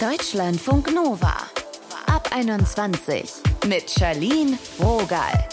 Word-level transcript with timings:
Deutschlandfunk 0.00 0.94
Nova. 0.94 1.34
Ab 2.06 2.28
21 2.30 3.32
mit 3.66 3.90
Charlene 3.90 4.56
Rogal. 4.78 5.48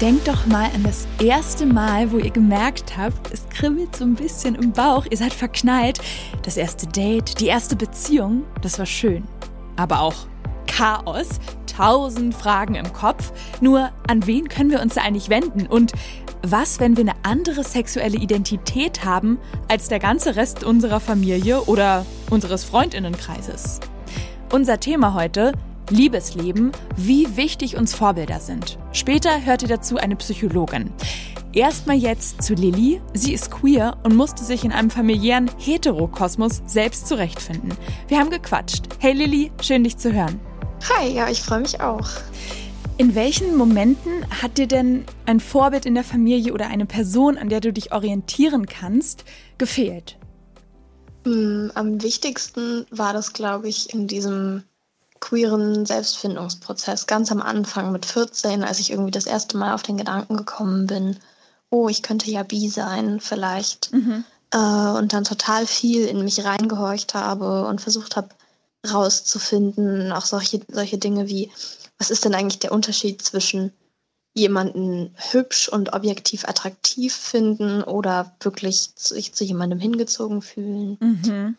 Denkt 0.00 0.26
doch 0.26 0.46
mal 0.46 0.68
an 0.74 0.82
das 0.82 1.06
erste 1.22 1.64
Mal, 1.64 2.10
wo 2.10 2.18
ihr 2.18 2.32
gemerkt 2.32 2.96
habt, 2.96 3.32
es 3.32 3.48
kribbelt 3.50 3.94
so 3.94 4.02
ein 4.02 4.16
bisschen 4.16 4.56
im 4.56 4.72
Bauch, 4.72 5.06
ihr 5.08 5.16
seid 5.16 5.32
verknallt. 5.32 6.00
Das 6.42 6.56
erste 6.56 6.88
Date, 6.88 7.38
die 7.38 7.46
erste 7.46 7.76
Beziehung, 7.76 8.44
das 8.60 8.80
war 8.80 8.86
schön. 8.86 9.22
Aber 9.76 10.00
auch 10.00 10.26
Chaos, 10.66 11.28
tausend 11.66 12.34
Fragen 12.34 12.74
im 12.74 12.92
Kopf. 12.92 13.32
Nur 13.60 13.92
an 14.08 14.26
wen 14.26 14.48
können 14.48 14.72
wir 14.72 14.82
uns 14.82 14.96
eigentlich 14.96 15.28
wenden? 15.28 15.68
Und 15.68 15.92
was, 16.42 16.80
wenn 16.80 16.96
wir 16.96 17.04
eine 17.04 17.14
andere 17.22 17.64
sexuelle 17.64 18.16
Identität 18.16 19.04
haben 19.04 19.38
als 19.68 19.88
der 19.88 19.98
ganze 19.98 20.36
Rest 20.36 20.64
unserer 20.64 21.00
Familie 21.00 21.62
oder 21.62 22.06
unseres 22.30 22.64
Freundinnenkreises? 22.64 23.80
Unser 24.52 24.80
Thema 24.80 25.14
heute, 25.14 25.52
Liebesleben, 25.90 26.72
wie 26.96 27.36
wichtig 27.36 27.76
uns 27.76 27.94
Vorbilder 27.94 28.40
sind. 28.40 28.78
Später 28.92 29.44
hört 29.44 29.62
ihr 29.62 29.68
dazu 29.68 29.96
eine 29.96 30.16
Psychologin. 30.16 30.92
Erstmal 31.52 31.96
jetzt 31.96 32.42
zu 32.42 32.54
Lilly. 32.54 33.00
Sie 33.14 33.32
ist 33.32 33.50
queer 33.50 33.96
und 34.02 34.14
musste 34.14 34.44
sich 34.44 34.64
in 34.64 34.72
einem 34.72 34.90
familiären 34.90 35.50
Heterokosmos 35.58 36.62
selbst 36.66 37.08
zurechtfinden. 37.08 37.72
Wir 38.06 38.18
haben 38.18 38.30
gequatscht. 38.30 38.84
Hey 38.98 39.14
Lilly, 39.14 39.50
schön 39.62 39.84
dich 39.84 39.96
zu 39.96 40.12
hören. 40.12 40.38
Hi, 40.90 41.08
ja, 41.08 41.28
ich 41.28 41.42
freue 41.42 41.60
mich 41.60 41.80
auch. 41.80 42.08
In 42.98 43.14
welchen 43.14 43.54
Momenten 43.54 44.28
hat 44.42 44.58
dir 44.58 44.66
denn 44.66 45.04
ein 45.24 45.38
Vorbild 45.38 45.86
in 45.86 45.94
der 45.94 46.02
Familie 46.02 46.52
oder 46.52 46.66
eine 46.66 46.84
Person, 46.84 47.38
an 47.38 47.48
der 47.48 47.60
du 47.60 47.72
dich 47.72 47.92
orientieren 47.92 48.66
kannst, 48.66 49.24
gefehlt? 49.56 50.16
Mm, 51.24 51.68
am 51.74 52.02
wichtigsten 52.02 52.86
war 52.90 53.12
das, 53.12 53.32
glaube 53.34 53.68
ich, 53.68 53.94
in 53.94 54.08
diesem 54.08 54.64
queeren 55.20 55.86
Selbstfindungsprozess, 55.86 57.06
ganz 57.06 57.30
am 57.30 57.40
Anfang 57.40 57.92
mit 57.92 58.04
14, 58.04 58.64
als 58.64 58.80
ich 58.80 58.90
irgendwie 58.90 59.12
das 59.12 59.26
erste 59.26 59.56
Mal 59.56 59.74
auf 59.74 59.84
den 59.84 59.96
Gedanken 59.96 60.36
gekommen 60.36 60.88
bin, 60.88 61.16
oh, 61.70 61.88
ich 61.88 62.02
könnte 62.02 62.28
ja 62.32 62.42
bi 62.42 62.68
sein, 62.68 63.20
vielleicht. 63.20 63.92
Mhm. 63.92 64.24
Äh, 64.52 64.58
und 64.58 65.12
dann 65.12 65.22
total 65.22 65.66
viel 65.66 66.04
in 66.06 66.24
mich 66.24 66.44
reingehorcht 66.44 67.14
habe 67.14 67.64
und 67.66 67.80
versucht 67.80 68.16
habe, 68.16 68.30
rauszufinden, 68.90 70.10
auch 70.10 70.24
solche, 70.24 70.60
solche 70.68 70.98
Dinge 70.98 71.28
wie, 71.28 71.50
was 71.98 72.10
ist 72.10 72.24
denn 72.24 72.34
eigentlich 72.34 72.60
der 72.60 72.72
Unterschied 72.72 73.22
zwischen 73.22 73.72
jemanden 74.34 75.14
hübsch 75.16 75.68
und 75.68 75.92
objektiv 75.92 76.44
attraktiv 76.46 77.14
finden 77.14 77.82
oder 77.82 78.34
wirklich 78.40 78.90
sich 78.94 79.32
zu 79.32 79.44
jemandem 79.44 79.80
hingezogen 79.80 80.42
fühlen. 80.42 80.96
Mhm. 81.00 81.56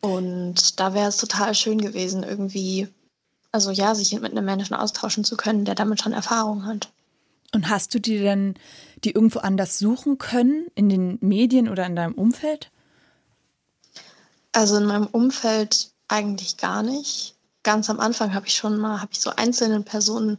Und 0.00 0.80
da 0.80 0.94
wäre 0.94 1.08
es 1.08 1.18
total 1.18 1.54
schön 1.54 1.80
gewesen, 1.80 2.22
irgendwie, 2.22 2.88
also 3.52 3.70
ja, 3.70 3.94
sich 3.94 4.12
mit 4.20 4.32
einem 4.32 4.44
Menschen 4.44 4.74
austauschen 4.74 5.24
zu 5.24 5.36
können, 5.36 5.64
der 5.64 5.74
damit 5.74 6.02
schon 6.02 6.12
Erfahrung 6.12 6.66
hat. 6.66 6.90
Und 7.54 7.68
hast 7.68 7.94
du 7.94 8.00
die 8.00 8.18
denn, 8.18 8.54
die 9.04 9.12
irgendwo 9.12 9.38
anders 9.38 9.78
suchen 9.78 10.18
können, 10.18 10.66
in 10.74 10.88
den 10.88 11.18
Medien 11.20 11.68
oder 11.68 11.86
in 11.86 11.96
deinem 11.96 12.14
Umfeld? 12.14 12.70
Also 14.52 14.76
in 14.76 14.86
meinem 14.86 15.06
Umfeld 15.06 15.90
eigentlich 16.08 16.56
gar 16.56 16.82
nicht 16.82 17.34
ganz 17.64 17.90
am 17.90 17.98
Anfang 17.98 18.34
habe 18.34 18.46
ich 18.46 18.54
schon 18.54 18.78
mal, 18.78 19.00
habe 19.00 19.12
ich 19.12 19.20
so 19.20 19.30
einzelnen 19.30 19.84
Personen 19.84 20.38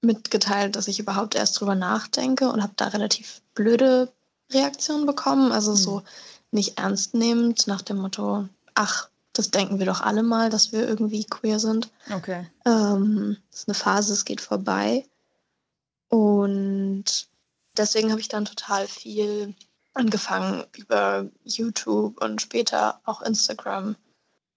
mitgeteilt, 0.00 0.76
dass 0.76 0.88
ich 0.88 0.98
überhaupt 0.98 1.34
erst 1.34 1.60
drüber 1.60 1.74
nachdenke 1.74 2.48
und 2.48 2.62
habe 2.62 2.72
da 2.76 2.88
relativ 2.88 3.42
blöde 3.54 4.12
Reaktionen 4.52 5.06
bekommen. 5.06 5.52
Also 5.52 5.72
mhm. 5.72 5.76
so 5.76 6.02
nicht 6.50 6.78
ernst 6.78 7.14
nehmend 7.14 7.66
nach 7.66 7.82
dem 7.82 7.98
Motto, 7.98 8.48
ach, 8.74 9.08
das 9.32 9.50
denken 9.50 9.80
wir 9.80 9.86
doch 9.86 10.00
alle 10.00 10.22
mal, 10.22 10.48
dass 10.48 10.72
wir 10.72 10.86
irgendwie 10.88 11.24
queer 11.24 11.58
sind. 11.58 11.90
Okay. 12.12 12.46
Ähm, 12.64 13.36
das 13.50 13.60
ist 13.60 13.68
eine 13.68 13.74
Phase, 13.74 14.12
es 14.12 14.24
geht 14.24 14.40
vorbei. 14.40 15.04
Und 16.08 17.28
deswegen 17.76 18.10
habe 18.10 18.20
ich 18.20 18.28
dann 18.28 18.44
total 18.44 18.86
viel 18.86 19.54
angefangen 19.94 20.64
über 20.76 21.28
YouTube 21.44 22.22
und 22.22 22.40
später 22.40 23.00
auch 23.04 23.22
Instagram, 23.22 23.96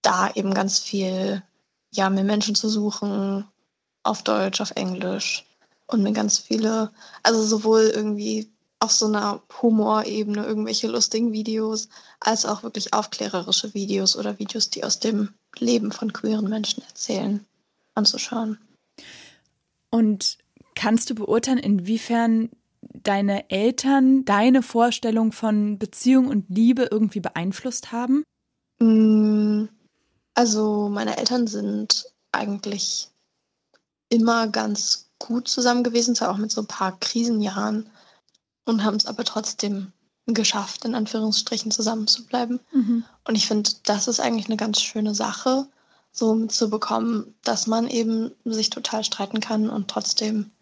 da 0.02 0.30
eben 0.34 0.54
ganz 0.54 0.78
viel 0.78 1.42
ja, 1.90 2.10
mir 2.10 2.24
Menschen 2.24 2.54
zu 2.54 2.68
suchen, 2.68 3.44
auf 4.02 4.22
Deutsch, 4.22 4.60
auf 4.60 4.72
Englisch 4.72 5.44
und 5.86 6.02
mir 6.02 6.12
ganz 6.12 6.38
viele, 6.38 6.90
also 7.22 7.42
sowohl 7.42 7.90
irgendwie 7.94 8.50
auf 8.80 8.92
so 8.92 9.06
einer 9.06 9.42
Humorebene 9.60 10.44
irgendwelche 10.44 10.86
lustigen 10.86 11.32
Videos, 11.32 11.88
als 12.20 12.46
auch 12.46 12.62
wirklich 12.62 12.94
aufklärerische 12.94 13.74
Videos 13.74 14.16
oder 14.16 14.38
Videos, 14.38 14.70
die 14.70 14.84
aus 14.84 15.00
dem 15.00 15.30
Leben 15.58 15.90
von 15.90 16.12
queeren 16.12 16.48
Menschen 16.48 16.84
erzählen, 16.84 17.44
anzuschauen. 17.94 18.58
Und 19.90 20.38
kannst 20.74 21.10
du 21.10 21.14
beurteilen, 21.14 21.58
inwiefern 21.58 22.50
deine 22.80 23.50
Eltern 23.50 24.24
deine 24.24 24.62
Vorstellung 24.62 25.32
von 25.32 25.78
Beziehung 25.78 26.28
und 26.28 26.48
Liebe 26.48 26.88
irgendwie 26.90 27.20
beeinflusst 27.20 27.90
haben? 27.90 28.22
Mm, 28.78 29.64
also 30.38 30.88
meine 30.88 31.16
Eltern 31.16 31.48
sind 31.48 32.06
eigentlich 32.30 33.08
immer 34.08 34.46
ganz 34.46 35.06
gut 35.18 35.48
zusammen 35.48 35.82
gewesen, 35.82 36.14
zwar 36.14 36.30
auch 36.30 36.36
mit 36.36 36.52
so 36.52 36.60
ein 36.60 36.68
paar 36.68 36.96
Krisenjahren 37.00 37.90
und 38.64 38.84
haben 38.84 38.94
es 38.94 39.06
aber 39.06 39.24
trotzdem 39.24 39.90
geschafft, 40.26 40.84
in 40.84 40.94
Anführungsstrichen 40.94 41.72
zusammen 41.72 42.06
zu 42.06 42.24
bleiben. 42.24 42.60
Mhm. 42.70 43.02
Und 43.24 43.34
ich 43.34 43.48
finde, 43.48 43.68
das 43.82 44.06
ist 44.06 44.20
eigentlich 44.20 44.46
eine 44.46 44.56
ganz 44.56 44.80
schöne 44.80 45.12
Sache, 45.12 45.66
so 46.12 46.36
mitzubekommen, 46.36 47.34
dass 47.42 47.66
man 47.66 47.88
eben 47.88 48.30
sich 48.44 48.70
total 48.70 49.02
streiten 49.02 49.40
kann 49.40 49.68
und 49.68 49.88
trotzdem 49.88 50.52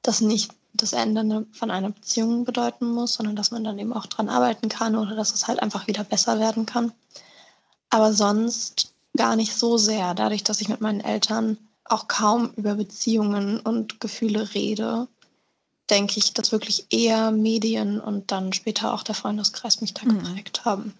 das 0.00 0.22
nicht 0.22 0.52
das 0.72 0.94
Ende 0.94 1.44
von 1.52 1.70
einer 1.70 1.90
Beziehung 1.90 2.46
bedeuten 2.46 2.86
muss, 2.86 3.12
sondern 3.12 3.36
dass 3.36 3.50
man 3.50 3.62
dann 3.62 3.78
eben 3.78 3.92
auch 3.92 4.06
dran 4.06 4.30
arbeiten 4.30 4.70
kann 4.70 4.96
oder 4.96 5.14
dass 5.14 5.34
es 5.34 5.48
halt 5.48 5.60
einfach 5.60 5.86
wieder 5.86 6.02
besser 6.02 6.40
werden 6.40 6.64
kann. 6.64 6.92
Aber 7.90 8.14
sonst 8.14 8.94
gar 9.18 9.36
nicht 9.36 9.54
so 9.54 9.76
sehr, 9.76 10.14
dadurch, 10.14 10.44
dass 10.44 10.62
ich 10.62 10.68
mit 10.68 10.80
meinen 10.80 11.00
Eltern 11.00 11.58
auch 11.84 12.08
kaum 12.08 12.52
über 12.56 12.76
Beziehungen 12.76 13.60
und 13.60 14.00
Gefühle 14.00 14.54
rede, 14.54 15.08
denke 15.90 16.18
ich, 16.18 16.32
dass 16.32 16.52
wirklich 16.52 16.86
eher 16.90 17.30
Medien 17.30 18.00
und 18.00 18.30
dann 18.30 18.52
später 18.52 18.94
auch 18.94 19.02
der 19.02 19.14
Freundeskreis 19.14 19.80
mich 19.80 19.92
da 19.92 20.04
mhm. 20.04 20.18
geprägt 20.18 20.64
haben. 20.64 20.94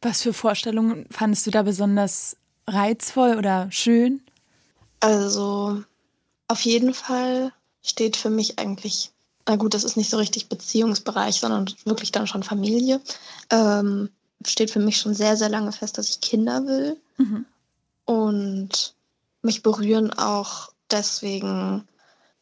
Was 0.00 0.22
für 0.22 0.32
Vorstellungen 0.32 1.06
fandest 1.10 1.46
du 1.46 1.50
da 1.50 1.62
besonders 1.62 2.36
reizvoll 2.66 3.36
oder 3.36 3.68
schön? 3.70 4.22
Also 5.00 5.82
auf 6.48 6.60
jeden 6.62 6.94
Fall 6.94 7.52
steht 7.82 8.16
für 8.16 8.30
mich 8.30 8.58
eigentlich, 8.58 9.10
na 9.48 9.56
gut, 9.56 9.74
das 9.74 9.84
ist 9.84 9.96
nicht 9.96 10.10
so 10.10 10.18
richtig 10.18 10.48
Beziehungsbereich, 10.48 11.40
sondern 11.40 11.66
wirklich 11.84 12.12
dann 12.12 12.26
schon 12.26 12.42
Familie. 12.42 13.00
Ähm, 13.50 14.10
steht 14.46 14.70
für 14.70 14.80
mich 14.80 14.98
schon 14.98 15.14
sehr, 15.14 15.36
sehr 15.36 15.48
lange 15.48 15.72
fest, 15.72 15.98
dass 15.98 16.08
ich 16.08 16.20
Kinder 16.20 16.66
will. 16.66 16.96
Mhm. 17.18 17.46
Und 18.04 18.94
mich 19.42 19.62
berühren 19.62 20.12
auch 20.12 20.72
deswegen 20.90 21.86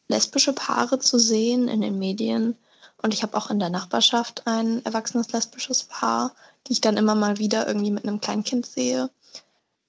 lesbische 0.08 0.52
Paare 0.52 0.98
zu 0.98 1.18
sehen 1.18 1.68
in 1.68 1.80
den 1.80 1.98
Medien. 1.98 2.56
Und 3.02 3.14
ich 3.14 3.22
habe 3.22 3.36
auch 3.36 3.50
in 3.50 3.58
der 3.58 3.70
Nachbarschaft 3.70 4.46
ein 4.46 4.84
erwachsenes 4.84 5.30
lesbisches 5.32 5.84
Paar, 5.84 6.32
die 6.66 6.72
ich 6.72 6.80
dann 6.80 6.96
immer 6.96 7.14
mal 7.14 7.38
wieder 7.38 7.66
irgendwie 7.66 7.90
mit 7.90 8.04
einem 8.04 8.20
Kleinkind 8.20 8.66
sehe. 8.66 9.10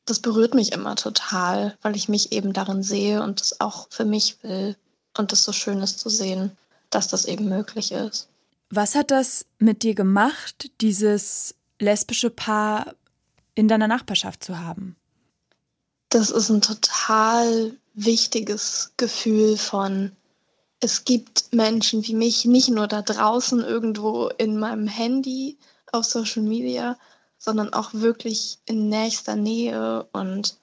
Das 0.05 0.19
berührt 0.19 0.53
mich 0.53 0.71
immer 0.71 0.95
total, 0.95 1.77
weil 1.81 1.95
ich 1.95 2.09
mich 2.09 2.31
eben 2.31 2.53
darin 2.53 2.83
sehe 2.83 3.23
und 3.23 3.39
das 3.39 3.61
auch 3.61 3.87
für 3.89 4.05
mich 4.05 4.43
will. 4.43 4.75
Und 5.17 5.33
es 5.33 5.43
so 5.43 5.51
schön 5.51 5.81
ist 5.81 5.99
zu 5.99 6.09
sehen, 6.09 6.51
dass 6.89 7.07
das 7.07 7.25
eben 7.25 7.49
möglich 7.49 7.91
ist. 7.91 8.27
Was 8.69 8.93
hat 8.93 9.09
das 9.09 9.45
mit 9.57 9.81
dir 9.81 9.95
gemacht, 9.95 10.71
dieses 10.81 11.55
lesbische 11.79 12.29
Paar 12.29 12.93
in 13.55 13.67
deiner 13.67 13.87
Nachbarschaft 13.87 14.43
zu 14.43 14.59
haben? 14.59 14.95
Das 16.09 16.29
ist 16.29 16.49
ein 16.49 16.61
total 16.61 17.75
wichtiges 17.93 18.93
Gefühl 18.97 19.57
von, 19.57 20.11
es 20.79 21.03
gibt 21.03 21.53
Menschen 21.53 22.05
wie 22.07 22.15
mich, 22.15 22.45
nicht 22.45 22.69
nur 22.69 22.87
da 22.87 23.01
draußen 23.01 23.61
irgendwo 23.61 24.29
in 24.37 24.57
meinem 24.57 24.87
Handy 24.87 25.57
auf 25.91 26.05
Social 26.05 26.43
Media, 26.43 26.97
sondern 27.37 27.73
auch 27.73 27.93
wirklich 27.93 28.59
in 28.65 28.89
nächster 28.89 29.35
Nähe 29.35 30.07
und 30.13 30.57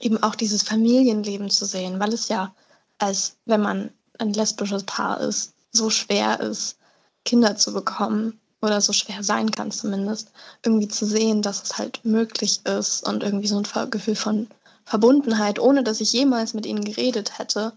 eben 0.00 0.22
auch 0.22 0.34
dieses 0.34 0.62
Familienleben 0.62 1.50
zu 1.50 1.64
sehen, 1.64 1.98
weil 1.98 2.12
es 2.12 2.28
ja, 2.28 2.54
als 2.98 3.36
wenn 3.46 3.60
man 3.60 3.90
ein 4.18 4.32
lesbisches 4.32 4.84
Paar 4.84 5.20
ist, 5.20 5.54
so 5.72 5.90
schwer 5.90 6.40
ist, 6.40 6.78
Kinder 7.24 7.56
zu 7.56 7.72
bekommen 7.72 8.38
oder 8.60 8.80
so 8.80 8.92
schwer 8.92 9.22
sein 9.22 9.50
kann 9.50 9.70
zumindest, 9.70 10.32
irgendwie 10.64 10.88
zu 10.88 11.06
sehen, 11.06 11.42
dass 11.42 11.62
es 11.62 11.78
halt 11.78 12.04
möglich 12.04 12.60
ist 12.66 13.06
und 13.06 13.22
irgendwie 13.22 13.48
so 13.48 13.62
ein 13.62 13.90
Gefühl 13.90 14.16
von 14.16 14.48
Verbundenheit, 14.84 15.58
ohne 15.58 15.84
dass 15.84 16.00
ich 16.00 16.12
jemals 16.12 16.54
mit 16.54 16.66
ihnen 16.66 16.84
geredet 16.84 17.38
hätte. 17.38 17.72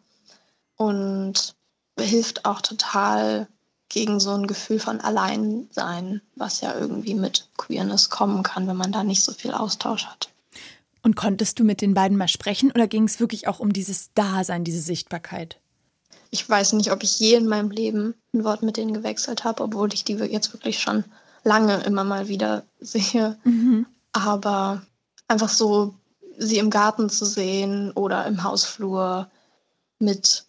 Und 0.77 1.55
hilft 1.99 2.45
auch 2.45 2.61
total, 2.61 3.47
gegen 3.91 4.19
so 4.19 4.31
ein 4.31 4.47
Gefühl 4.47 4.79
von 4.79 5.01
Alleinsein, 5.01 6.21
was 6.35 6.61
ja 6.61 6.73
irgendwie 6.75 7.13
mit 7.13 7.49
Queerness 7.57 8.09
kommen 8.09 8.41
kann, 8.41 8.67
wenn 8.67 8.77
man 8.77 8.91
da 8.91 9.03
nicht 9.03 9.21
so 9.21 9.33
viel 9.33 9.51
Austausch 9.51 10.05
hat. 10.05 10.29
Und 11.03 11.15
konntest 11.15 11.59
du 11.59 11.63
mit 11.63 11.81
den 11.81 11.93
beiden 11.93 12.17
mal 12.17 12.27
sprechen 12.27 12.71
oder 12.71 12.87
ging 12.87 13.03
es 13.03 13.19
wirklich 13.19 13.47
auch 13.47 13.59
um 13.59 13.73
dieses 13.73 14.13
Dasein, 14.13 14.63
diese 14.63 14.81
Sichtbarkeit? 14.81 15.59
Ich 16.31 16.47
weiß 16.47 16.73
nicht, 16.73 16.91
ob 16.91 17.03
ich 17.03 17.19
je 17.19 17.35
in 17.35 17.47
meinem 17.47 17.71
Leben 17.71 18.15
ein 18.33 18.43
Wort 18.43 18.63
mit 18.63 18.77
denen 18.77 18.93
gewechselt 18.93 19.43
habe, 19.43 19.63
obwohl 19.63 19.93
ich 19.93 20.03
die 20.03 20.13
jetzt 20.13 20.53
wirklich 20.53 20.79
schon 20.79 21.03
lange 21.43 21.83
immer 21.83 22.03
mal 22.03 22.27
wieder 22.27 22.63
sehe. 22.79 23.37
Mhm. 23.43 23.85
Aber 24.13 24.81
einfach 25.27 25.49
so 25.49 25.93
sie 26.37 26.57
im 26.57 26.69
Garten 26.69 27.09
zu 27.09 27.25
sehen 27.25 27.91
oder 27.91 28.25
im 28.25 28.43
Hausflur 28.43 29.29
mit 29.99 30.45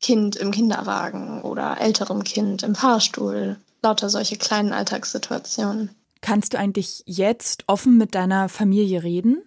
Kind 0.00 0.36
im 0.36 0.52
Kinderwagen 0.52 1.42
oder 1.42 1.80
älterem 1.80 2.22
Kind 2.22 2.62
im 2.62 2.74
Fahrstuhl. 2.74 3.56
Lauter 3.82 4.10
solche 4.10 4.36
kleinen 4.36 4.72
Alltagssituationen. 4.72 5.90
Kannst 6.20 6.54
du 6.54 6.58
eigentlich 6.58 7.02
jetzt 7.06 7.64
offen 7.66 7.96
mit 7.96 8.14
deiner 8.14 8.48
Familie 8.48 9.02
reden? 9.02 9.42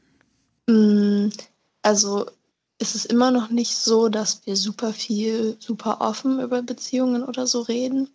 Mm, 0.67 1.29
also 1.81 2.25
ist 2.81 2.95
es 2.95 3.05
immer 3.05 3.29
noch 3.29 3.49
nicht 3.49 3.77
so, 3.77 4.09
dass 4.09 4.45
wir 4.45 4.57
super 4.57 4.91
viel, 4.91 5.55
super 5.59 6.01
offen 6.01 6.39
über 6.39 6.63
Beziehungen 6.63 7.23
oder 7.23 7.45
so 7.45 7.61
reden. 7.61 8.09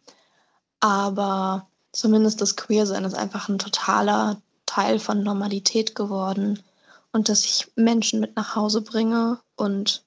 Aber 0.81 1.69
zumindest 1.93 2.41
das 2.41 2.57
Queersein 2.57 3.05
ist 3.05 3.15
einfach 3.15 3.49
ein 3.49 3.59
totaler 3.59 4.43
Teil 4.67 4.99
von 4.99 5.23
Normalität 5.23 5.95
geworden. 5.95 6.63
Und 7.13 7.29
dass 7.29 7.45
ich 7.45 7.69
Menschen 7.77 8.21
mit 8.21 8.37
nach 8.37 8.57
Hause 8.57 8.83
bringe 8.83 9.39
und 9.55 10.05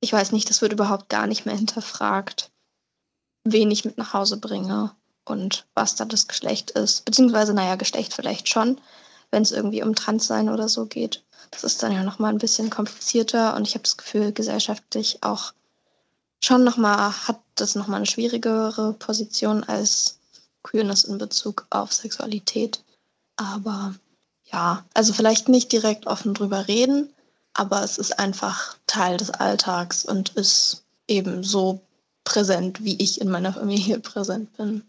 ich 0.00 0.12
weiß 0.12 0.32
nicht, 0.32 0.48
das 0.50 0.60
wird 0.60 0.74
überhaupt 0.74 1.08
gar 1.08 1.26
nicht 1.26 1.46
mehr 1.46 1.56
hinterfragt, 1.56 2.52
wen 3.44 3.70
ich 3.70 3.86
mit 3.86 3.96
nach 3.96 4.12
Hause 4.12 4.36
bringe 4.36 4.94
und 5.24 5.66
was 5.74 5.96
da 5.96 6.04
das 6.04 6.28
Geschlecht 6.28 6.70
ist. 6.72 7.06
Beziehungsweise, 7.06 7.54
naja, 7.54 7.76
Geschlecht 7.76 8.12
vielleicht 8.12 8.48
schon, 8.48 8.78
wenn 9.30 9.42
es 9.42 9.52
irgendwie 9.52 9.82
um 9.82 9.94
Transsein 9.94 10.48
oder 10.48 10.68
so 10.68 10.86
geht. 10.86 11.24
Das 11.50 11.64
ist 11.64 11.82
dann 11.82 11.92
ja 11.92 12.02
nochmal 12.02 12.32
ein 12.32 12.38
bisschen 12.38 12.70
komplizierter 12.70 13.54
und 13.56 13.66
ich 13.66 13.74
habe 13.74 13.84
das 13.84 13.96
Gefühl, 13.96 14.32
gesellschaftlich 14.32 15.22
auch 15.22 15.52
schon 16.42 16.64
nochmal, 16.64 17.12
hat 17.26 17.40
das 17.54 17.74
nochmal 17.74 17.98
eine 17.98 18.06
schwierigere 18.06 18.94
Position 18.94 19.64
als 19.64 20.18
Queerness 20.62 21.04
in 21.04 21.18
Bezug 21.18 21.66
auf 21.70 21.92
Sexualität. 21.92 22.82
Aber 23.36 23.94
ja, 24.44 24.84
also 24.94 25.12
vielleicht 25.12 25.48
nicht 25.48 25.72
direkt 25.72 26.06
offen 26.06 26.34
drüber 26.34 26.68
reden, 26.68 27.12
aber 27.54 27.82
es 27.82 27.98
ist 27.98 28.18
einfach 28.18 28.76
Teil 28.86 29.16
des 29.16 29.30
Alltags 29.30 30.04
und 30.04 30.30
ist 30.30 30.84
eben 31.08 31.42
so 31.42 31.80
präsent, 32.24 32.84
wie 32.84 33.00
ich 33.02 33.20
in 33.20 33.30
meiner 33.30 33.52
Familie 33.52 33.98
präsent 34.00 34.54
bin. 34.56 34.82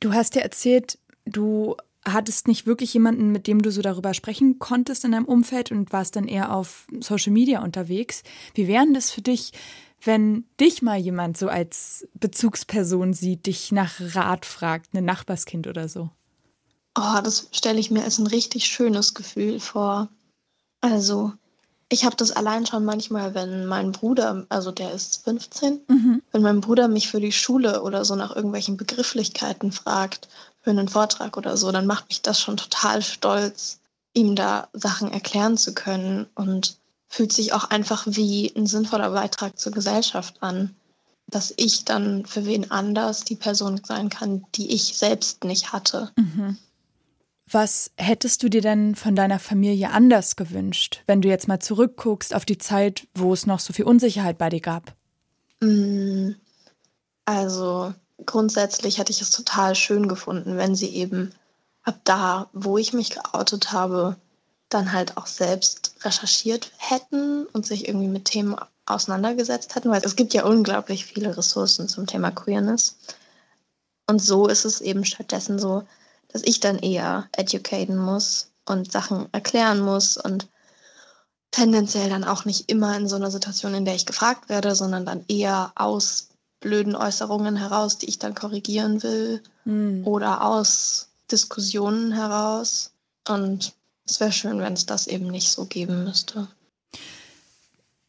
Du 0.00 0.12
hast 0.12 0.34
ja 0.34 0.42
erzählt, 0.42 0.98
du 1.24 1.76
hattest 2.06 2.48
nicht 2.48 2.66
wirklich 2.66 2.92
jemanden, 2.94 3.32
mit 3.32 3.46
dem 3.46 3.62
du 3.62 3.70
so 3.70 3.82
darüber 3.82 4.14
sprechen 4.14 4.58
konntest 4.58 5.04
in 5.04 5.12
deinem 5.12 5.24
Umfeld 5.24 5.70
und 5.70 5.92
warst 5.92 6.16
dann 6.16 6.28
eher 6.28 6.54
auf 6.54 6.86
Social 7.00 7.32
Media 7.32 7.62
unterwegs. 7.62 8.22
Wie 8.54 8.68
wäre 8.68 8.86
das 8.92 9.10
für 9.10 9.22
dich, 9.22 9.52
wenn 10.02 10.44
dich 10.60 10.82
mal 10.82 10.98
jemand 10.98 11.38
so 11.38 11.48
als 11.48 12.06
Bezugsperson 12.14 13.14
sieht, 13.14 13.46
dich 13.46 13.72
nach 13.72 13.94
Rat 13.98 14.44
fragt, 14.44 14.94
ein 14.94 15.04
Nachbarskind 15.04 15.66
oder 15.66 15.88
so? 15.88 16.10
Oh, 16.96 17.20
das 17.24 17.48
stelle 17.52 17.80
ich 17.80 17.90
mir 17.90 18.04
als 18.04 18.18
ein 18.18 18.26
richtig 18.26 18.66
schönes 18.66 19.14
Gefühl 19.14 19.58
vor. 19.58 20.08
Also, 20.80 21.32
ich 21.88 22.04
habe 22.04 22.16
das 22.16 22.32
allein 22.32 22.66
schon 22.66 22.84
manchmal, 22.84 23.34
wenn 23.34 23.66
mein 23.66 23.92
Bruder, 23.92 24.46
also 24.48 24.70
der 24.70 24.92
ist 24.92 25.24
15, 25.24 25.80
mhm. 25.86 26.22
wenn 26.32 26.42
mein 26.42 26.60
Bruder 26.60 26.88
mich 26.88 27.08
für 27.08 27.20
die 27.20 27.32
Schule 27.32 27.82
oder 27.82 28.04
so 28.04 28.16
nach 28.16 28.34
irgendwelchen 28.34 28.76
Begrifflichkeiten 28.76 29.72
fragt, 29.72 30.28
für 30.62 30.70
einen 30.70 30.88
Vortrag 30.88 31.36
oder 31.36 31.56
so, 31.56 31.70
dann 31.70 31.86
macht 31.86 32.08
mich 32.08 32.22
das 32.22 32.40
schon 32.40 32.56
total 32.56 33.02
stolz, 33.02 33.80
ihm 34.14 34.34
da 34.34 34.68
Sachen 34.72 35.12
erklären 35.12 35.58
zu 35.58 35.74
können 35.74 36.26
und 36.34 36.78
fühlt 37.08 37.32
sich 37.32 37.52
auch 37.52 37.64
einfach 37.64 38.04
wie 38.06 38.50
ein 38.56 38.66
sinnvoller 38.66 39.10
Beitrag 39.10 39.58
zur 39.58 39.72
Gesellschaft 39.72 40.36
an, 40.40 40.74
dass 41.26 41.52
ich 41.56 41.84
dann 41.84 42.24
für 42.24 42.46
wen 42.46 42.70
anders 42.70 43.24
die 43.24 43.36
Person 43.36 43.80
sein 43.84 44.08
kann, 44.08 44.46
die 44.54 44.72
ich 44.72 44.96
selbst 44.96 45.44
nicht 45.44 45.72
hatte. 45.72 46.10
Mhm. 46.16 46.56
Was 47.50 47.90
hättest 47.96 48.42
du 48.42 48.48
dir 48.48 48.62
denn 48.62 48.94
von 48.94 49.14
deiner 49.14 49.38
Familie 49.38 49.90
anders 49.90 50.36
gewünscht, 50.36 51.02
wenn 51.06 51.20
du 51.20 51.28
jetzt 51.28 51.46
mal 51.46 51.60
zurückguckst 51.60 52.34
auf 52.34 52.44
die 52.44 52.58
Zeit, 52.58 53.06
wo 53.14 53.32
es 53.32 53.46
noch 53.46 53.60
so 53.60 53.72
viel 53.72 53.84
Unsicherheit 53.84 54.38
bei 54.38 54.48
dir 54.48 54.60
gab? 54.60 54.94
Mm, 55.60 56.30
also 57.26 57.92
grundsätzlich 58.24 58.98
hätte 58.98 59.12
ich 59.12 59.20
es 59.20 59.30
total 59.30 59.74
schön 59.74 60.08
gefunden, 60.08 60.56
wenn 60.56 60.74
sie 60.74 60.88
eben 60.88 61.32
ab 61.82 62.00
da, 62.04 62.48
wo 62.52 62.78
ich 62.78 62.92
mich 62.92 63.10
geoutet 63.10 63.72
habe, 63.72 64.16
dann 64.70 64.92
halt 64.92 65.16
auch 65.16 65.26
selbst 65.26 65.94
recherchiert 66.00 66.72
hätten 66.78 67.46
und 67.46 67.66
sich 67.66 67.86
irgendwie 67.86 68.08
mit 68.08 68.24
Themen 68.24 68.56
auseinandergesetzt 68.86 69.74
hätten, 69.74 69.90
weil 69.90 70.02
es 70.04 70.16
gibt 70.16 70.34
ja 70.34 70.44
unglaublich 70.44 71.04
viele 71.04 71.36
Ressourcen 71.36 71.88
zum 71.88 72.06
Thema 72.06 72.30
Queerness. 72.30 72.96
Und 74.06 74.20
so 74.20 74.46
ist 74.46 74.64
es 74.64 74.80
eben 74.80 75.04
stattdessen 75.04 75.58
so, 75.58 75.84
dass 76.34 76.42
ich 76.42 76.60
dann 76.60 76.80
eher 76.80 77.28
educaten 77.32 77.96
muss 77.96 78.50
und 78.66 78.90
Sachen 78.90 79.28
erklären 79.32 79.80
muss 79.80 80.16
und 80.18 80.48
tendenziell 81.52 82.10
dann 82.10 82.24
auch 82.24 82.44
nicht 82.44 82.68
immer 82.68 82.96
in 82.96 83.08
so 83.08 83.14
einer 83.14 83.30
Situation, 83.30 83.72
in 83.72 83.84
der 83.84 83.94
ich 83.94 84.04
gefragt 84.04 84.48
werde, 84.48 84.74
sondern 84.74 85.06
dann 85.06 85.24
eher 85.28 85.70
aus 85.76 86.30
blöden 86.58 86.96
Äußerungen 86.96 87.56
heraus, 87.56 87.98
die 87.98 88.06
ich 88.06 88.18
dann 88.18 88.34
korrigieren 88.34 89.04
will 89.04 89.42
mhm. 89.64 90.04
oder 90.04 90.44
aus 90.44 91.08
Diskussionen 91.30 92.10
heraus. 92.10 92.90
Und 93.28 93.72
es 94.04 94.18
wäre 94.18 94.32
schön, 94.32 94.58
wenn 94.58 94.72
es 94.72 94.86
das 94.86 95.06
eben 95.06 95.28
nicht 95.28 95.50
so 95.50 95.66
geben 95.66 96.02
müsste. 96.02 96.48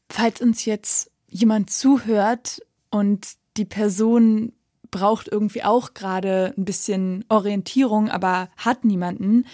Falls 0.09 0.41
uns 0.41 0.65
jetzt 0.65 1.11
jemand 1.29 1.69
zuhört 1.69 2.63
und 2.89 3.27
die 3.57 3.65
Person 3.65 4.51
braucht 4.95 5.27
irgendwie 5.27 5.61
auch 5.61 5.93
gerade 5.93 6.53
ein 6.57 6.63
bisschen 6.63 7.25
Orientierung, 7.27 8.09
aber 8.09 8.47
hat 8.55 8.85
niemanden. 8.85 9.45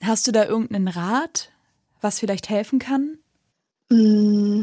Hast 0.00 0.24
du 0.28 0.30
da 0.30 0.44
irgendeinen 0.44 0.86
Rat, 0.86 1.50
was 2.00 2.20
vielleicht 2.20 2.48
helfen 2.48 2.78
kann? 2.78 3.18
Mm, 3.90 4.62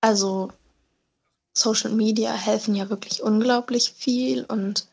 also 0.00 0.50
Social 1.56 1.92
Media 1.92 2.32
helfen 2.32 2.74
ja 2.74 2.90
wirklich 2.90 3.22
unglaublich 3.22 3.92
viel 3.96 4.44
und 4.44 4.88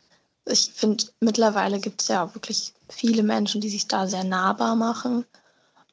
ich 0.46 0.72
finde, 0.74 1.06
mittlerweile 1.22 1.80
gibt 1.80 2.04
es 2.04 2.10
ja 2.10 2.36
wirklich 2.36 2.74
viele 2.88 3.24
Menschen, 3.24 3.60
die 3.60 3.70
sich 3.70 3.88
da 3.88 4.06
sehr 4.06 4.24
nahbar 4.24 4.76
machen. 4.76 5.26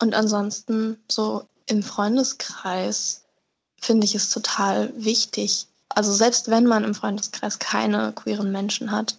Und 0.01 0.15
ansonsten 0.15 0.99
so 1.11 1.49
im 1.67 1.83
Freundeskreis 1.83 3.23
finde 3.81 4.05
ich 4.05 4.15
es 4.15 4.29
total 4.29 4.93
wichtig, 4.95 5.69
also 5.95 6.13
selbst 6.13 6.51
wenn 6.51 6.67
man 6.67 6.85
im 6.85 6.95
Freundeskreis 6.95 7.59
keine 7.59 8.13
queeren 8.13 8.51
Menschen 8.53 8.91
hat, 8.91 9.19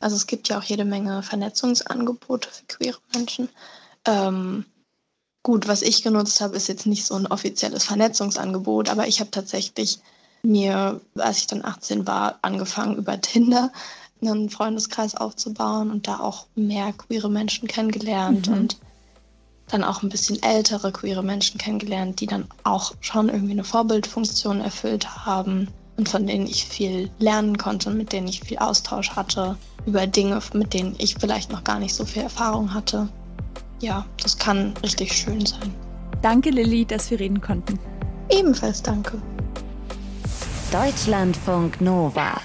also 0.00 0.16
es 0.16 0.26
gibt 0.26 0.48
ja 0.48 0.58
auch 0.58 0.62
jede 0.62 0.84
Menge 0.84 1.22
Vernetzungsangebote 1.22 2.48
für 2.48 2.64
queere 2.66 2.98
Menschen. 3.14 3.48
Ähm, 4.04 4.64
gut, 5.42 5.66
was 5.66 5.82
ich 5.82 6.02
genutzt 6.02 6.40
habe, 6.40 6.56
ist 6.56 6.68
jetzt 6.68 6.86
nicht 6.86 7.04
so 7.04 7.14
ein 7.14 7.26
offizielles 7.26 7.84
Vernetzungsangebot, 7.84 8.90
aber 8.90 9.08
ich 9.08 9.20
habe 9.20 9.30
tatsächlich 9.30 9.98
mir, 10.42 11.00
als 11.16 11.38
ich 11.38 11.46
dann 11.48 11.64
18 11.64 12.06
war, 12.06 12.38
angefangen 12.42 12.96
über 12.96 13.20
Tinder 13.20 13.72
einen 14.20 14.50
Freundeskreis 14.50 15.14
aufzubauen 15.14 15.90
und 15.90 16.08
da 16.08 16.20
auch 16.20 16.46
mehr 16.54 16.92
queere 16.92 17.30
Menschen 17.30 17.68
kennengelernt 17.68 18.48
mhm. 18.48 18.54
und 18.54 18.78
dann 19.68 19.84
auch 19.84 20.02
ein 20.02 20.08
bisschen 20.08 20.42
ältere 20.42 20.92
queere 20.92 21.22
Menschen 21.22 21.58
kennengelernt, 21.58 22.20
die 22.20 22.26
dann 22.26 22.48
auch 22.64 22.94
schon 23.00 23.28
irgendwie 23.28 23.52
eine 23.52 23.64
Vorbildfunktion 23.64 24.60
erfüllt 24.60 25.26
haben 25.26 25.68
und 25.98 26.08
von 26.08 26.26
denen 26.26 26.46
ich 26.46 26.64
viel 26.64 27.10
lernen 27.18 27.58
konnte, 27.58 27.90
mit 27.90 28.12
denen 28.12 28.28
ich 28.28 28.40
viel 28.40 28.58
Austausch 28.58 29.10
hatte 29.10 29.56
über 29.84 30.06
Dinge, 30.06 30.40
mit 30.54 30.72
denen 30.72 30.94
ich 30.98 31.16
vielleicht 31.18 31.50
noch 31.50 31.64
gar 31.64 31.78
nicht 31.80 31.94
so 31.94 32.04
viel 32.04 32.22
Erfahrung 32.22 32.72
hatte. 32.72 33.08
Ja, 33.80 34.06
das 34.22 34.38
kann 34.38 34.74
richtig 34.82 35.12
schön 35.12 35.44
sein. 35.44 35.74
Danke, 36.22 36.50
Lilly, 36.50 36.84
dass 36.84 37.10
wir 37.10 37.20
reden 37.20 37.40
konnten. 37.40 37.78
Ebenfalls 38.30 38.82
danke. 38.82 39.20
Deutschlandfunk 40.72 41.80
Nova. 41.80 42.40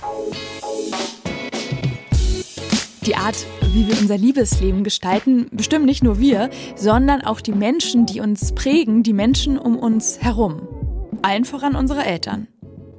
Die 3.06 3.16
Art, 3.16 3.36
wie 3.74 3.88
wir 3.88 4.00
unser 4.00 4.18
Liebesleben 4.18 4.84
gestalten, 4.84 5.48
bestimmen 5.52 5.86
nicht 5.86 6.04
nur 6.04 6.20
wir, 6.20 6.50
sondern 6.76 7.22
auch 7.22 7.42
die 7.42 7.52
Menschen, 7.52 8.06
die 8.06 8.22
uns 8.22 8.56
prägen, 8.56 9.04
die 9.04 9.14
Menschen 9.14 9.60
um 9.60 9.78
uns 9.78 10.20
herum. 10.22 10.68
Allen 11.22 11.46
voran 11.46 11.76
unsere 11.76 12.06
Eltern. 12.06 12.48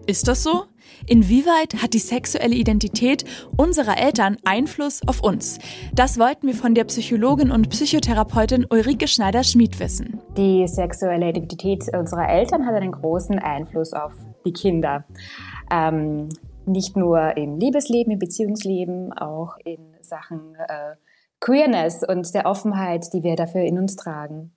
Ist 0.06 0.28
das 0.28 0.42
so? 0.42 0.64
Inwieweit 1.06 1.82
hat 1.82 1.94
die 1.94 1.98
sexuelle 1.98 2.54
Identität 2.54 3.24
unserer 3.56 3.98
Eltern 3.98 4.36
Einfluss 4.44 5.00
auf 5.06 5.22
uns? 5.22 5.58
Das 5.94 6.18
wollten 6.18 6.46
wir 6.46 6.54
von 6.54 6.74
der 6.74 6.84
Psychologin 6.84 7.50
und 7.50 7.70
Psychotherapeutin 7.70 8.66
Ulrike 8.68 9.08
Schneider-Schmid 9.08 9.80
wissen. 9.80 10.20
Die 10.36 10.66
sexuelle 10.68 11.30
Identität 11.30 11.84
unserer 11.96 12.28
Eltern 12.28 12.66
hat 12.66 12.74
einen 12.74 12.92
großen 12.92 13.38
Einfluss 13.38 13.92
auf 13.94 14.12
die 14.44 14.52
Kinder. 14.52 15.04
Ähm, 15.70 16.28
Nicht 16.66 16.96
nur 16.96 17.36
im 17.36 17.58
Liebesleben, 17.58 18.12
im 18.12 18.18
Beziehungsleben, 18.18 19.12
auch 19.12 19.56
in 19.64 19.94
Sachen 20.02 20.54
äh, 20.56 20.96
Queerness 21.40 22.02
und 22.06 22.34
der 22.34 22.46
Offenheit, 22.46 23.12
die 23.12 23.22
wir 23.22 23.36
dafür 23.36 23.62
in 23.62 23.78
uns 23.78 23.96
tragen. 23.96 24.54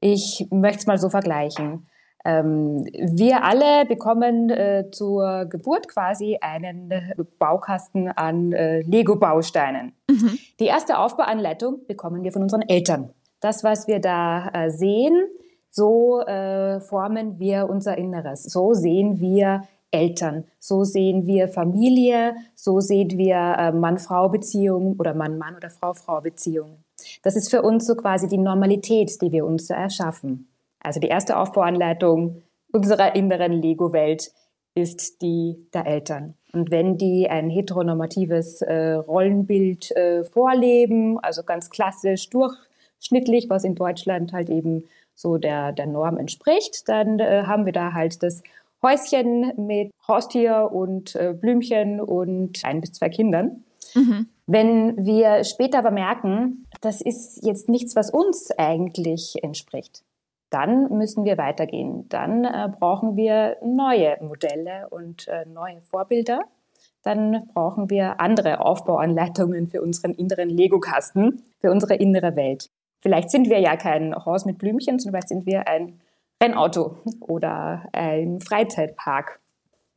Ich 0.00 0.46
möchte 0.50 0.78
es 0.80 0.86
mal 0.86 0.98
so 0.98 1.10
vergleichen. 1.10 1.86
Ähm, 2.24 2.84
wir 2.92 3.44
alle 3.44 3.86
bekommen 3.86 4.50
äh, 4.50 4.90
zur 4.90 5.46
Geburt 5.46 5.88
quasi 5.88 6.38
einen 6.40 6.92
Baukasten 7.38 8.08
an 8.08 8.52
äh, 8.52 8.80
Lego-Bausteinen. 8.82 9.92
Mhm. 10.10 10.38
Die 10.58 10.66
erste 10.66 10.98
Aufbauanleitung 10.98 11.86
bekommen 11.86 12.22
wir 12.22 12.32
von 12.32 12.42
unseren 12.42 12.62
Eltern. 12.62 13.10
Das, 13.40 13.64
was 13.64 13.88
wir 13.88 14.00
da 14.00 14.48
äh, 14.48 14.70
sehen, 14.70 15.28
so 15.70 16.20
äh, 16.20 16.80
formen 16.80 17.38
wir 17.38 17.70
unser 17.70 17.96
Inneres. 17.96 18.42
So 18.42 18.74
sehen 18.74 19.18
wir 19.20 19.62
Eltern. 19.90 20.44
So 20.58 20.84
sehen 20.84 21.26
wir 21.26 21.48
Familie. 21.48 22.34
So 22.54 22.80
sehen 22.80 23.16
wir 23.16 23.36
äh, 23.36 23.72
Mann-Frau-Beziehungen 23.72 24.96
oder 24.98 25.14
Mann-Mann 25.14 25.56
oder 25.56 25.70
Frau-Frau-Beziehungen. 25.70 26.84
Das 27.22 27.34
ist 27.34 27.50
für 27.50 27.62
uns 27.62 27.86
so 27.86 27.94
quasi 27.94 28.28
die 28.28 28.38
Normalität, 28.38 29.20
die 29.22 29.32
wir 29.32 29.46
uns 29.46 29.70
erschaffen. 29.70 30.49
Also 30.80 31.00
die 31.00 31.08
erste 31.08 31.36
Aufbauanleitung 31.36 32.42
unserer 32.72 33.14
inneren 33.14 33.52
Lego-Welt 33.52 34.32
ist 34.74 35.22
die 35.22 35.66
der 35.74 35.86
Eltern. 35.86 36.34
Und 36.52 36.70
wenn 36.70 36.96
die 36.96 37.28
ein 37.28 37.50
heteronormatives 37.50 38.62
äh, 38.62 38.92
Rollenbild 38.92 39.90
äh, 39.96 40.24
vorleben, 40.24 41.18
also 41.20 41.42
ganz 41.42 41.70
klassisch 41.70 42.28
durchschnittlich, 42.30 43.48
was 43.48 43.64
in 43.64 43.74
Deutschland 43.74 44.32
halt 44.32 44.50
eben 44.50 44.84
so 45.14 45.36
der, 45.38 45.72
der 45.72 45.86
Norm 45.86 46.16
entspricht, 46.16 46.88
dann 46.88 47.18
äh, 47.18 47.44
haben 47.46 47.66
wir 47.66 47.72
da 47.72 47.92
halt 47.92 48.22
das 48.22 48.42
Häuschen 48.82 49.52
mit 49.56 49.92
Haustier 50.08 50.70
und 50.72 51.14
äh, 51.14 51.34
Blümchen 51.38 52.00
und 52.00 52.64
ein 52.64 52.80
bis 52.80 52.92
zwei 52.92 53.10
Kindern. 53.10 53.64
Mhm. 53.94 54.28
Wenn 54.46 55.04
wir 55.04 55.44
später 55.44 55.78
aber 55.78 55.90
merken, 55.90 56.66
das 56.80 57.00
ist 57.00 57.44
jetzt 57.44 57.68
nichts, 57.68 57.94
was 57.94 58.10
uns 58.10 58.50
eigentlich 58.56 59.44
entspricht, 59.44 60.02
dann 60.50 60.92
müssen 60.92 61.24
wir 61.24 61.38
weitergehen. 61.38 62.08
Dann 62.08 62.44
äh, 62.44 62.68
brauchen 62.78 63.16
wir 63.16 63.56
neue 63.64 64.16
Modelle 64.20 64.88
und 64.90 65.28
äh, 65.28 65.46
neue 65.46 65.80
Vorbilder. 65.82 66.40
Dann 67.02 67.48
brauchen 67.54 67.88
wir 67.88 68.20
andere 68.20 68.60
Aufbauanleitungen 68.60 69.68
für 69.68 69.80
unseren 69.80 70.12
inneren 70.12 70.50
Lego-Kasten, 70.50 71.42
für 71.60 71.70
unsere 71.70 71.94
innere 71.94 72.36
Welt. 72.36 72.68
Vielleicht 73.00 73.30
sind 73.30 73.48
wir 73.48 73.60
ja 73.60 73.76
kein 73.76 74.14
Haus 74.14 74.44
mit 74.44 74.58
Blümchen, 74.58 74.98
sondern 74.98 75.22
vielleicht 75.22 75.28
sind 75.28 75.46
wir 75.46 75.66
ein 75.66 76.00
Rennauto 76.42 76.98
oder 77.20 77.88
ein 77.92 78.40
Freizeitpark. 78.40 79.40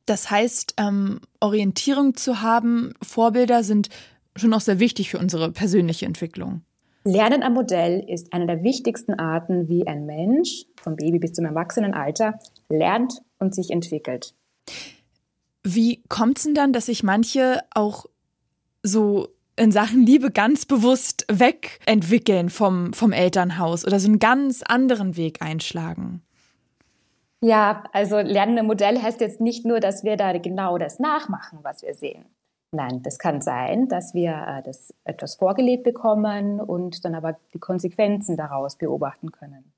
Das 0.06 0.30
heißt, 0.30 0.76
ähm, 0.78 1.20
Orientierung 1.40 2.16
zu 2.16 2.42
haben, 2.42 2.94
Vorbilder 3.02 3.64
sind 3.64 3.90
schon 4.36 4.54
auch 4.54 4.62
sehr 4.62 4.80
wichtig 4.80 5.10
für 5.10 5.20
unsere 5.20 5.52
persönliche 5.52 6.06
Entwicklung. 6.06 6.62
Lernen 7.06 7.44
am 7.44 7.54
Modell 7.54 8.04
ist 8.08 8.32
eine 8.32 8.48
der 8.48 8.64
wichtigsten 8.64 9.14
Arten, 9.14 9.68
wie 9.68 9.86
ein 9.86 10.06
Mensch 10.06 10.66
vom 10.82 10.96
Baby 10.96 11.20
bis 11.20 11.34
zum 11.34 11.46
Erwachsenenalter 11.46 12.40
lernt 12.70 13.22
und 13.40 13.54
sich 13.54 13.72
entwickelt. 13.72 14.34
Wie 15.64 16.02
kommt 16.08 16.38
es 16.38 16.44
denn 16.46 16.56
dann, 16.56 16.74
dass 16.74 16.86
sich 16.86 17.04
manche 17.04 17.62
auch 17.74 18.06
so 18.84 19.28
in 19.56 19.72
Sachen 19.72 20.06
Liebe 20.06 20.32
ganz 20.32 20.66
bewusst 20.66 21.26
wegentwickeln 21.30 22.50
vom, 22.50 22.94
vom 22.94 23.12
Elternhaus 23.12 23.86
oder 23.86 24.00
so 24.00 24.08
einen 24.08 24.20
ganz 24.20 24.62
anderen 24.64 25.18
Weg 25.18 25.42
einschlagen? 25.42 26.22
Ja, 27.42 27.84
also 27.92 28.20
lernende 28.20 28.64
Modell 28.64 29.02
heißt 29.02 29.20
jetzt 29.20 29.42
nicht 29.42 29.66
nur, 29.66 29.82
dass 29.82 30.06
wir 30.06 30.16
da 30.16 30.38
genau 30.38 30.78
das 30.78 31.00
nachmachen, 31.00 31.60
was 31.62 31.82
wir 31.82 31.94
sehen. 31.94 32.26
Nein, 32.74 33.04
das 33.04 33.20
kann 33.20 33.40
sein, 33.40 33.88
dass 33.88 34.16
wir 34.16 34.32
äh, 34.32 34.64
das 34.64 34.96
etwas 35.04 35.36
vorgelebt 35.36 35.84
bekommen 35.84 36.60
und 36.60 37.06
dann 37.06 37.14
aber 37.14 37.38
die 37.54 37.60
Konsequenzen 37.60 38.36
daraus 38.36 38.78
beobachten 38.78 39.32
können. 39.32 39.72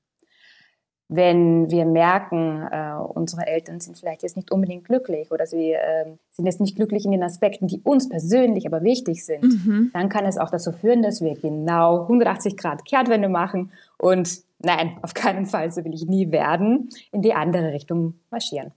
Wenn 1.08 1.70
wir 1.70 1.84
merken, 1.84 2.62
äh, 2.62 2.94
unsere 2.94 3.46
Eltern 3.46 3.80
sind 3.80 3.98
vielleicht 3.98 4.22
jetzt 4.22 4.36
nicht 4.36 4.50
unbedingt 4.50 4.86
glücklich 4.86 5.30
oder 5.30 5.46
sie 5.46 5.72
äh, 5.72 6.16
sind 6.30 6.46
jetzt 6.46 6.60
nicht 6.60 6.74
glücklich 6.74 7.04
in 7.04 7.12
den 7.12 7.22
Aspekten, 7.22 7.66
die 7.68 7.82
uns 7.84 8.08
persönlich 8.08 8.66
aber 8.66 8.82
wichtig 8.82 9.26
sind, 9.26 9.44
mhm. 9.44 9.90
dann 9.92 10.08
kann 10.08 10.24
es 10.24 10.38
auch 10.38 10.50
dazu 10.50 10.72
führen, 10.72 11.02
dass 11.02 11.20
wir 11.20 11.34
genau 11.34 12.02
180 12.04 12.56
Grad 12.56 12.86
Kehrtwende 12.86 13.28
machen 13.28 13.72
und 13.98 14.40
nein, 14.58 14.96
auf 15.02 15.12
keinen 15.12 15.44
Fall, 15.44 15.70
so 15.70 15.84
will 15.84 15.94
ich 15.94 16.06
nie 16.06 16.32
werden, 16.32 16.88
in 17.12 17.20
die 17.20 17.34
andere 17.34 17.72
Richtung 17.74 18.14
marschieren. 18.30 18.72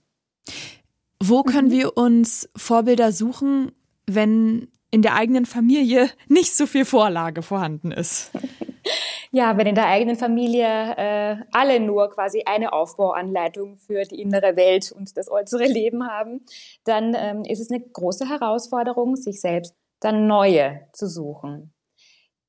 Wo 1.24 1.44
können 1.44 1.70
mhm. 1.70 1.72
wir 1.72 1.98
uns 1.98 2.50
Vorbilder 2.56 3.14
suchen, 3.14 3.72
wenn 4.16 4.68
in 4.92 5.02
der 5.02 5.16
eigenen 5.16 5.46
Familie 5.46 6.10
nicht 6.28 6.56
so 6.56 6.66
viel 6.66 6.86
Vorlage 6.86 7.42
vorhanden 7.42 7.92
ist. 7.92 8.32
Ja, 9.32 9.58
wenn 9.58 9.68
in 9.68 9.76
der 9.76 9.86
eigenen 9.86 10.16
Familie 10.16 10.66
äh, 10.66 11.36
alle 11.52 11.80
nur 11.80 12.10
quasi 12.10 12.44
eine 12.46 12.74
Aufbauanleitung 12.74 13.78
für 13.78 14.04
die 14.04 14.20
innere 14.20 14.56
Welt 14.56 14.92
und 14.92 15.16
das 15.18 15.30
äußere 15.30 15.66
Leben 15.66 16.08
haben, 16.08 16.42
dann 16.84 17.16
ähm, 17.16 17.44
ist 17.44 17.60
es 17.60 17.70
eine 17.70 17.82
große 17.82 18.28
Herausforderung, 18.28 19.16
sich 19.16 19.40
selbst 19.40 19.76
dann 20.00 20.26
neue 20.26 20.82
zu 20.94 21.08
suchen. 21.08 21.74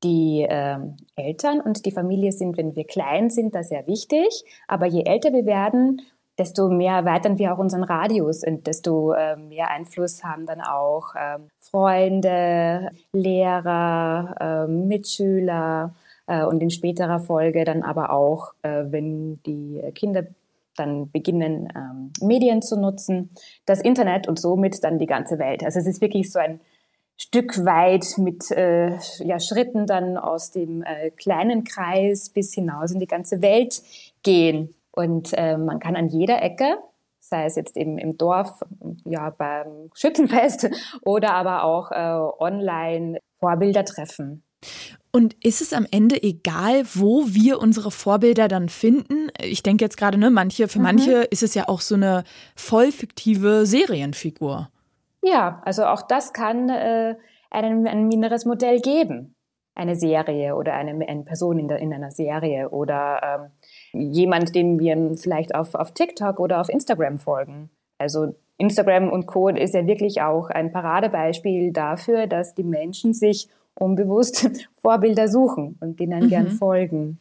Die 0.03 0.47
ähm, 0.49 0.97
Eltern 1.17 1.61
und 1.61 1.85
die 1.85 1.91
Familie 1.91 2.33
sind, 2.33 2.57
wenn 2.57 2.75
wir 2.75 2.85
klein 2.85 3.29
sind, 3.29 3.55
da 3.55 3.63
sehr 3.63 3.87
wichtig. 3.87 4.45
Aber 4.67 4.87
je 4.87 5.05
älter 5.05 5.35
wir 5.35 5.45
werden, 5.45 6.01
desto 6.41 6.71
mehr 6.71 6.95
erweitern 6.95 7.39
wir 7.39 7.53
auch 7.53 7.59
unseren 7.59 7.85
Radius 7.85 8.43
und 8.45 8.67
desto 8.67 9.13
äh, 9.13 9.37
mehr 9.37 9.71
Einfluss 9.71 10.25
haben 10.25 10.47
dann 10.47 10.63
auch 10.63 11.15
äh, 11.15 11.39
Freunde, 11.61 12.91
Lehrer, 13.13 14.35
äh, 14.41 14.67
Mitschüler 14.67 15.95
äh, 16.27 16.43
und 16.45 16.63
in 16.63 16.71
späterer 16.71 17.21
Folge 17.21 17.65
dann 17.65 17.83
aber 17.83 18.11
auch, 18.11 18.55
äh, 18.63 18.85
wenn 18.89 19.43
die 19.45 19.83
Kinder 19.95 20.25
dann 20.77 21.11
beginnen, 21.11 21.69
ähm, 21.77 22.11
Medien 22.27 22.63
zu 22.63 22.81
nutzen, 22.81 23.29
das 23.67 23.83
Internet 23.83 24.27
und 24.27 24.41
somit 24.41 24.83
dann 24.83 24.99
die 24.99 25.07
ganze 25.07 25.39
Welt. 25.39 25.63
Also 25.63 25.79
es 25.79 25.87
ist 25.87 26.01
wirklich 26.01 26.33
so 26.33 26.39
ein 26.39 26.61
Stück 27.19 27.67
weit 27.67 28.17
mit 28.17 28.51
äh, 28.51 28.97
ja, 29.19 29.39
Schritten 29.39 29.87
dann 29.87 30.17
aus 30.17 30.53
dem 30.53 30.83
äh, 30.85 31.11
kleinen 31.11 31.65
Kreis 31.65 32.31
bis 32.31 32.55
hinaus 32.55 32.93
in 32.93 32.99
die 32.99 33.07
ganze 33.07 33.43
Welt 33.43 33.83
gehen. 34.23 34.75
Und 34.93 35.33
äh, 35.35 35.57
man 35.57 35.79
kann 35.79 35.97
an 35.97 36.09
jeder 36.09 36.43
Ecke, 36.43 36.79
sei 37.21 37.45
es 37.45 37.57
jetzt 37.57 37.77
eben 37.77 37.99
im 37.99 38.17
Dorf, 38.17 38.61
ja, 39.05 39.31
beim 39.31 39.91
Schützenfest 39.95 40.71
oder 41.03 41.33
aber 41.35 41.65
auch 41.65 41.91
äh, 41.93 42.43
online 42.43 43.21
Vorbilder 43.39 43.85
treffen. 43.85 44.43
Und 45.13 45.35
ist 45.45 45.61
es 45.61 45.73
am 45.73 45.87
Ende 45.91 46.23
egal, 46.23 46.85
wo 46.95 47.25
wir 47.27 47.59
unsere 47.59 47.91
Vorbilder 47.91 48.47
dann 48.47 48.69
finden? 48.69 49.29
Ich 49.43 49.63
denke 49.63 49.85
jetzt 49.85 49.97
gerade, 49.97 50.19
ne, 50.19 50.31
manche, 50.31 50.69
für 50.69 50.79
mhm. 50.79 50.85
manche 50.85 51.13
ist 51.23 51.43
es 51.43 51.55
ja 51.55 51.69
auch 51.69 51.81
so 51.81 51.97
eine 51.97 52.25
voll 52.55 52.93
fiktive 52.93 53.67
Serienfigur. 53.67 54.71
Ja, 55.23 55.61
also 55.65 55.85
auch 55.85 56.03
das 56.03 56.33
kann 56.33 56.69
äh, 56.69 57.17
ein, 57.51 57.87
ein 57.87 58.07
mineres 58.07 58.45
Modell 58.45 58.81
geben. 58.81 59.35
Eine 59.75 59.97
Serie 59.97 60.57
oder 60.57 60.75
eine, 60.75 61.07
eine 61.07 61.23
Person 61.23 61.59
in, 61.59 61.69
der, 61.69 61.79
in 61.79 61.93
einer 61.93 62.11
Serie 62.11 62.71
oder 62.71 63.51
ähm, 63.93 64.11
jemand, 64.13 64.55
dem 64.55 64.79
wir 64.79 65.17
vielleicht 65.17 65.55
auf, 65.55 65.75
auf 65.75 65.93
TikTok 65.93 66.39
oder 66.39 66.61
auf 66.61 66.69
Instagram 66.69 67.19
folgen. 67.19 67.71
Also 67.99 68.35
Instagram 68.59 69.11
und 69.11 69.27
Co. 69.27 69.49
ist 69.49 69.75
ja 69.75 69.87
wirklich 69.87 70.21
auch 70.23 70.51
ein 70.51 70.73
Paradebeispiel 70.73 71.73
dafür, 71.73 72.27
dass 72.27 72.55
die 72.55 72.63
Menschen 72.63 73.15
sich 73.15 73.49
unbewusst 73.75 74.51
Vorbilder 74.83 75.29
suchen 75.29 75.79
und 75.81 75.99
denen 75.99 76.25
mhm. 76.25 76.29
gern 76.29 76.51
folgen. 76.51 77.21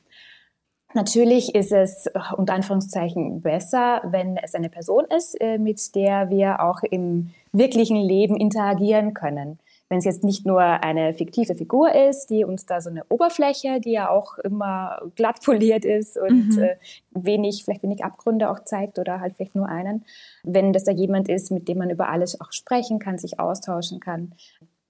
Natürlich 0.96 1.54
ist 1.54 1.72
es 1.72 2.10
unter 2.36 2.54
Anführungszeichen 2.54 3.42
besser, 3.42 4.02
wenn 4.06 4.38
es 4.38 4.56
eine 4.56 4.70
Person 4.70 5.06
ist, 5.16 5.40
äh, 5.40 5.60
mit 5.60 5.96
der 5.96 6.30
wir 6.30 6.62
auch 6.62 6.82
im 6.82 7.30
wirklichen 7.52 7.98
Leben 7.98 8.36
interagieren 8.36 9.14
können 9.14 9.60
wenn 9.90 9.98
es 9.98 10.06
jetzt 10.06 10.24
nicht 10.24 10.46
nur 10.46 10.62
eine 10.62 11.14
fiktive 11.14 11.56
Figur 11.56 11.94
ist, 11.94 12.28
die 12.30 12.46
uns 12.46 12.66
da 12.66 12.80
so 12.80 12.90
eine 12.90 13.04
Oberfläche, 13.10 13.82
die 13.82 13.92
ja 13.92 14.10
auch 14.10 14.38
immer 14.38 15.02
glatt 15.16 15.42
poliert 15.44 15.84
ist 15.84 16.18
und 16.18 16.56
mhm. 16.56 16.60
äh, 16.60 16.76
wenig, 17.12 17.64
vielleicht 17.66 17.84
wenig 17.84 18.04
Abgründe 18.04 18.50
auch 18.50 18.64
zeigt 18.64 19.00
oder 19.00 19.20
halt 19.20 19.36
vielleicht 19.36 19.56
nur 19.56 19.68
einen. 19.68 20.06
Wenn 20.44 20.74
das 20.74 20.84
da 20.84 20.92
jemand 20.92 21.28
ist, 21.28 21.52
mit 21.52 21.68
dem 21.68 21.80
man 21.80 21.90
über 21.90 22.10
alles 22.10 22.40
auch 22.40 22.52
sprechen 22.52 23.00
kann, 23.00 23.18
sich 23.18 23.40
austauschen 23.40 24.00
kann. 24.00 24.34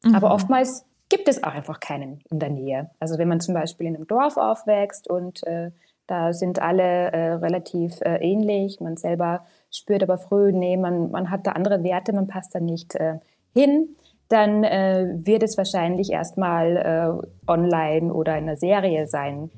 Mhm. 0.03 0.15
Aber 0.15 0.33
oftmals 0.33 0.85
gibt 1.07 1.27
es 1.27 1.43
auch 1.43 1.53
einfach 1.53 1.79
keinen 1.79 2.21
in 2.29 2.39
der 2.39 2.49
Nähe. 2.49 2.91
Also 2.99 3.17
wenn 3.17 3.27
man 3.27 3.39
zum 3.39 3.53
Beispiel 3.53 3.87
in 3.87 3.95
einem 3.95 4.07
Dorf 4.07 4.37
aufwächst 4.37 5.09
und 5.09 5.45
äh, 5.47 5.71
da 6.07 6.33
sind 6.33 6.61
alle 6.61 7.11
äh, 7.11 7.33
relativ 7.33 8.01
äh, 8.01 8.17
ähnlich, 8.17 8.79
man 8.79 8.97
selber 8.97 9.45
spürt 9.71 10.03
aber 10.03 10.17
früh, 10.17 10.51
nee, 10.51 10.75
man, 10.75 11.11
man 11.11 11.29
hat 11.29 11.45
da 11.45 11.51
andere 11.51 11.83
Werte, 11.83 12.13
man 12.13 12.27
passt 12.27 12.53
da 12.55 12.59
nicht 12.59 12.95
äh, 12.95 13.19
hin, 13.53 13.95
dann 14.29 14.63
äh, 14.63 15.15
wird 15.23 15.43
es 15.43 15.57
wahrscheinlich 15.57 16.11
erstmal 16.11 16.77
äh, 16.77 17.51
online 17.51 18.13
oder 18.13 18.37
in 18.37 18.43
einer 18.43 18.57
Serie 18.57 19.07
sein. 19.07 19.49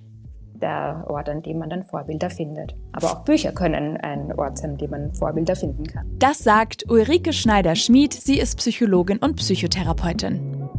der 0.61 1.05
Ort, 1.07 1.27
an 1.27 1.41
dem 1.41 1.57
man 1.57 1.69
dann 1.71 1.83
Vorbilder 1.83 2.29
findet. 2.29 2.75
Aber 2.93 3.07
auch 3.07 3.23
Bücher 3.25 3.51
können 3.51 3.97
ein 3.97 4.31
Ort 4.37 4.59
sein, 4.59 4.71
an 4.71 4.77
dem 4.77 4.91
man 4.91 5.11
Vorbilder 5.11 5.55
finden 5.55 5.85
kann. 5.87 6.05
Das 6.19 6.39
sagt 6.39 6.89
Ulrike 6.89 7.33
Schneider-Schmid. 7.33 8.13
Sie 8.13 8.37
ist 8.37 8.57
Psychologin 8.57 9.17
und 9.17 9.37
Psychotherapeutin. 9.37 10.69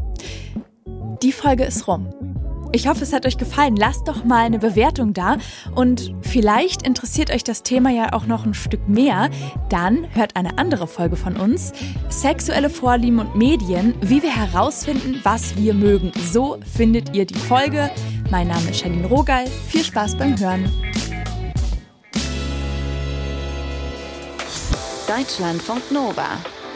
Die 1.20 1.32
Folge 1.32 1.64
ist 1.64 1.88
rum. 1.88 2.08
Ich 2.74 2.88
hoffe, 2.88 3.02
es 3.02 3.12
hat 3.12 3.26
euch 3.26 3.36
gefallen. 3.36 3.76
Lasst 3.76 4.08
doch 4.08 4.24
mal 4.24 4.46
eine 4.46 4.58
Bewertung 4.58 5.12
da 5.12 5.36
und 5.74 6.14
vielleicht 6.22 6.86
interessiert 6.86 7.30
euch 7.30 7.44
das 7.44 7.62
Thema 7.62 7.90
ja 7.90 8.14
auch 8.14 8.24
noch 8.24 8.46
ein 8.46 8.54
Stück 8.54 8.88
mehr. 8.88 9.28
Dann 9.68 10.06
hört 10.14 10.36
eine 10.36 10.56
andere 10.56 10.86
Folge 10.86 11.16
von 11.16 11.36
uns. 11.36 11.74
Sexuelle 12.08 12.70
Vorlieben 12.70 13.18
und 13.18 13.36
Medien, 13.36 13.94
wie 14.00 14.22
wir 14.22 14.34
herausfinden, 14.34 15.20
was 15.22 15.54
wir 15.56 15.74
mögen. 15.74 16.12
So 16.32 16.58
findet 16.74 17.14
ihr 17.14 17.26
die 17.26 17.34
Folge. 17.34 17.90
Mein 18.30 18.48
Name 18.48 18.70
ist 18.70 18.80
Charlene 18.80 19.06
Rogal. 19.06 19.46
Viel 19.68 19.84
Spaß 19.84 20.16
beim 20.16 20.38
Hören. 20.38 20.70
Deutschlandfunk 25.06 25.90
Nova 25.90 26.24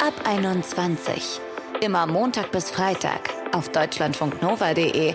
ab 0.06 0.12
21. 0.28 1.40
Immer 1.80 2.06
Montag 2.06 2.52
bis 2.52 2.70
Freitag 2.70 3.30
auf 3.52 3.70
deutschlandfunknova.de 3.70 5.14